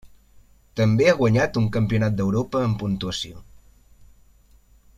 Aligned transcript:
També 0.79 1.09
ha 1.09 1.13
guanyat 1.19 1.59
un 1.61 1.67
Campionat 1.75 2.15
d'Europa 2.21 2.63
en 2.69 2.73
Puntuació. 2.85 3.43